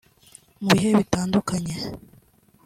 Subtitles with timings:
[0.63, 1.75] Mu bihe bitandukanye